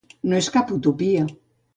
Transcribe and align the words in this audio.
No 0.31 0.37
és 0.43 0.47
cap 0.55 0.71
utopia. 0.77 1.27